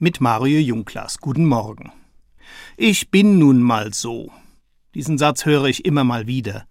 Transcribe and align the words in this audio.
mit 0.00 0.20
Mario 0.20 0.60
Jungklas. 0.60 1.18
Guten 1.18 1.44
Morgen. 1.44 1.90
Ich 2.76 3.10
bin 3.10 3.38
nun 3.38 3.60
mal 3.60 3.92
so. 3.92 4.30
Diesen 4.94 5.18
Satz 5.18 5.44
höre 5.44 5.64
ich 5.64 5.84
immer 5.84 6.04
mal 6.04 6.28
wieder. 6.28 6.66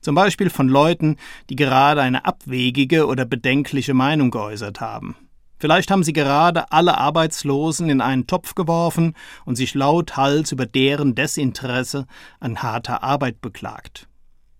Zum 0.00 0.14
Beispiel 0.14 0.48
von 0.48 0.68
Leuten, 0.68 1.16
die 1.50 1.56
gerade 1.56 2.02
eine 2.02 2.24
abwegige 2.24 3.06
oder 3.06 3.24
bedenkliche 3.24 3.94
Meinung 3.94 4.30
geäußert 4.30 4.80
haben. 4.80 5.16
Vielleicht 5.58 5.90
haben 5.90 6.04
sie 6.04 6.12
gerade 6.12 6.70
alle 6.70 6.96
Arbeitslosen 6.98 7.90
in 7.90 8.00
einen 8.00 8.28
Topf 8.28 8.54
geworfen 8.54 9.14
und 9.44 9.56
sich 9.56 9.74
lauthals 9.74 10.52
über 10.52 10.66
deren 10.66 11.16
Desinteresse 11.16 12.06
an 12.38 12.62
harter 12.62 13.02
Arbeit 13.02 13.40
beklagt. 13.40 14.06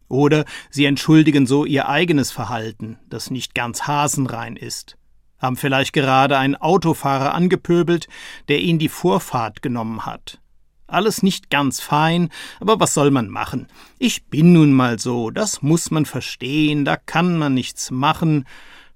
Oder 0.09 0.45
sie 0.71 0.87
entschuldigen 0.87 1.47
so 1.47 1.65
ihr 1.65 1.89
eigenes 1.89 2.33
Verhalten, 2.33 2.99
das 3.09 3.31
nicht 3.31 3.55
ganz 3.55 3.83
hasenrein 3.83 4.57
ist 4.57 4.98
haben 5.39 5.57
vielleicht 5.57 5.93
gerade 5.93 6.39
einen 6.39 6.57
Autofahrer 6.57 7.35
angepöbelt, 7.35 8.09
der 8.49 8.61
ihnen 8.61 8.79
die 8.79 8.89
Vorfahrt 8.89 9.63
genommen 9.63 10.07
hat. 10.07 10.41
Alles 10.87 11.23
nicht 11.23 11.51
ganz 11.51 11.81
fein, 11.81 12.31
aber 12.61 12.81
was 12.81 12.95
soll 12.95 13.11
man 13.11 13.29
machen? 13.29 13.69
Ich 13.99 14.27
bin 14.27 14.53
nun 14.53 14.73
mal 14.73 14.99
so, 14.99 15.31
das 15.31 15.61
muss 15.61 15.91
man 15.91 16.07
verstehen, 16.07 16.85
da 16.85 16.97
kann 16.97 17.37
man 17.37 17.55
nichts 17.55 17.91
machen, 17.91 18.47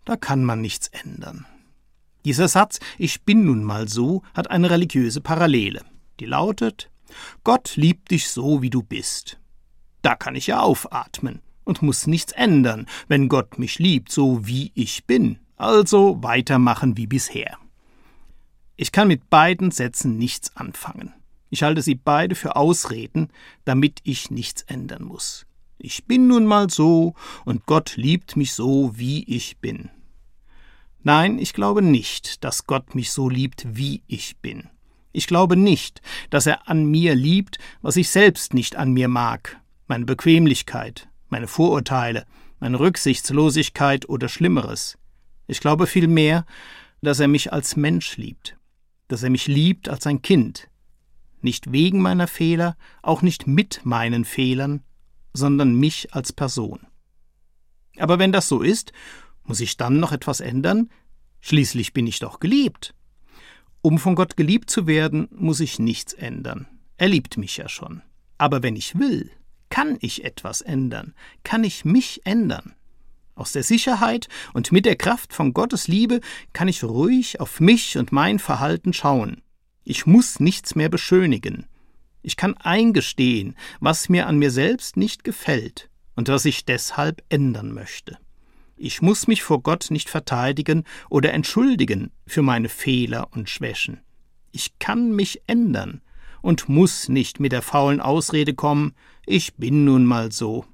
da 0.05 0.17
kann 0.17 0.43
man 0.43 0.61
nichts 0.61 0.89
ändern. 0.89 1.47
Dieser 2.25 2.49
Satz 2.49 2.81
Ich 2.99 3.23
bin 3.23 3.45
nun 3.45 3.63
mal 3.63 3.89
so 3.89 4.23
hat 4.35 4.51
eine 4.51 4.71
religiöse 4.71 5.21
Parallele, 5.21 5.83
die 6.19 6.27
lautet 6.27 6.89
Gott 7.45 7.77
liebt 7.77 8.11
dich 8.11 8.31
so, 8.31 8.63
wie 8.63 8.71
du 8.71 8.83
bist. 8.83 9.39
Da 10.01 10.15
kann 10.15 10.35
ich 10.35 10.47
ja 10.47 10.61
aufatmen 10.61 11.43
und 11.65 11.83
muss 11.83 12.07
nichts 12.07 12.33
ändern, 12.33 12.87
wenn 13.09 13.29
Gott 13.29 13.59
mich 13.59 13.79
liebt, 13.79 14.11
so 14.11 14.47
wie 14.47 14.73
ich 14.75 15.05
bin. 15.05 15.39
Also 15.57 16.23
weitermachen 16.23 16.97
wie 16.97 17.07
bisher. 17.07 17.59
Ich 18.77 18.93
kann 18.93 19.09
mit 19.09 19.31
beiden 19.31 19.71
Sätzen 19.71 20.19
nichts 20.19 20.57
anfangen. 20.57 21.15
Ich 21.51 21.63
halte 21.63 21.83
sie 21.83 21.95
beide 21.95 22.35
für 22.35 22.57
Ausreden, 22.57 23.29
damit 23.65 24.01
ich 24.05 24.31
nichts 24.31 24.63
ändern 24.63 25.05
muss. 25.05 25.47
Ich 25.79 26.07
bin 26.07 26.27
nun 26.29 26.47
mal 26.47 26.71
so, 26.71 27.15
und 27.45 27.67
Gott 27.67 27.97
liebt 27.97 28.37
mich 28.37 28.55
so, 28.55 28.93
wie 28.97 29.25
ich 29.25 29.59
bin. 29.59 29.91
Nein, 31.03 31.39
ich 31.39 31.53
glaube 31.53 31.83
nicht, 31.83 32.45
dass 32.45 32.67
Gott 32.67 32.95
mich 32.95 33.11
so 33.11 33.29
liebt, 33.29 33.67
wie 33.77 34.03
ich 34.07 34.39
bin. 34.39 34.69
Ich 35.13 35.27
glaube 35.27 35.57
nicht, 35.57 36.01
dass 36.31 36.47
er 36.47 36.69
an 36.69 36.87
mir 36.87 37.15
liebt, 37.15 37.59
was 37.83 37.97
ich 37.97 38.09
selbst 38.09 38.55
nicht 38.55 38.77
an 38.77 38.93
mir 38.93 39.09
mag, 39.09 39.61
meine 39.89 40.05
Bequemlichkeit, 40.05 41.09
meine 41.29 41.49
Vorurteile, 41.49 42.25
meine 42.61 42.79
Rücksichtslosigkeit 42.79 44.09
oder 44.09 44.29
Schlimmeres. 44.29 44.97
Ich 45.47 45.61
glaube 45.61 45.87
vielmehr, 45.87 46.47
dass 47.03 47.21
er 47.21 47.29
mich 47.29 47.53
als 47.53 47.77
Mensch 47.77 48.17
liebt, 48.17 48.57
dass 49.09 49.23
er 49.23 49.31
mich 49.31 49.47
liebt 49.47 49.89
als 49.89 50.07
ein 50.07 50.23
Kind, 50.23 50.69
nicht 51.41 51.73
wegen 51.73 52.01
meiner 52.01 52.29
Fehler, 52.29 52.77
auch 53.03 53.23
nicht 53.23 53.47
mit 53.47 53.81
meinen 53.85 54.25
Fehlern, 54.25 54.83
sondern 55.33 55.75
mich 55.75 56.15
als 56.15 56.33
Person. 56.33 56.81
Aber 57.99 58.19
wenn 58.19 58.33
das 58.33 58.49
so 58.49 58.63
ist, 58.63 58.93
muss 59.45 59.61
ich 59.61 59.77
dann 59.77 59.99
noch 59.99 60.13
etwas 60.13 60.41
ändern? 60.41 60.91
Schließlich 61.41 61.93
bin 61.93 62.07
ich 62.07 62.21
doch 62.21 62.39
geliebt. 62.39 62.95
Um 63.83 63.99
von 63.99 64.15
Gott 64.15 64.37
geliebt 64.37 64.71
zu 64.71 64.87
werden, 64.87 65.29
muss 65.33 65.59
ich 65.59 65.79
nichts 65.81 66.13
ändern. 66.13 66.69
Er 66.97 67.09
liebt 67.09 67.37
mich 67.37 67.57
ja 67.57 67.69
schon. 67.69 68.03
Aber 68.39 68.63
wenn 68.63 68.77
ich 68.77 68.99
will, 68.99 69.31
kann 69.69 69.97
ich 70.01 70.25
etwas 70.25 70.61
ändern, 70.61 71.15
kann 71.43 71.65
ich 71.65 71.85
mich 71.85 72.21
ändern. 72.25 72.75
Aus 73.35 73.53
der 73.53 73.63
Sicherheit 73.63 74.29
und 74.53 74.73
mit 74.73 74.85
der 74.85 74.97
Kraft 74.97 75.33
von 75.33 75.55
Gottes 75.55 75.89
Liebe 75.89 76.21
kann 76.53 76.69
ich 76.69 76.85
ruhig 76.85 77.41
auf 77.41 77.61
mich 77.61 77.97
und 77.97 78.13
mein 78.13 78.39
Verhalten 78.39 78.93
schauen. 78.93 79.43
Ich 79.85 80.07
muss 80.07 80.39
nichts 80.39 80.75
mehr 80.75 80.89
beschönigen. 80.89 81.67
Ich 82.23 82.37
kann 82.37 82.55
eingestehen, 82.57 83.57
was 83.81 84.09
mir 84.09 84.27
an 84.27 84.39
mir 84.39 84.51
selbst 84.51 84.97
nicht 84.97 85.25
gefällt 85.25 85.91
und 86.15 86.29
was 86.29 86.45
ich 86.45 86.65
deshalb 86.65 87.25
ändern 87.31 87.73
möchte. 87.73 88.19
Ich 88.77 89.03
muss 89.03 89.27
mich 89.27 89.43
vor 89.43 89.63
Gott 89.63 89.87
nicht 89.91 90.09
verteidigen 90.09 90.85
oder 91.09 91.33
entschuldigen 91.33 92.11
für 92.27 92.43
meine 92.43 92.69
Fehler 92.69 93.29
und 93.33 93.49
Schwächen. 93.49 94.01
Ich 94.53 94.79
kann 94.79 95.15
mich 95.15 95.43
ändern 95.47 96.03
und 96.43 96.69
muss 96.69 97.09
nicht 97.09 97.41
mit 97.41 97.53
der 97.53 97.63
faulen 97.63 98.01
Ausrede 98.01 98.55
kommen, 98.55 98.95
ich 99.25 99.55
bin 99.55 99.85
nun 99.85 100.05
mal 100.05 100.33
so. 100.33 100.65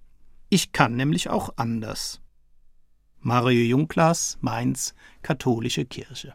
Ich 0.49 0.73
kann 0.73 0.97
nämlich 0.97 1.29
auch 1.29 1.51
anders. 1.57 2.21
Mario 3.21 3.65
Junglas, 3.65 4.39
Mainz, 4.41 4.95
Katholische 5.23 5.85
Kirche. 5.85 6.35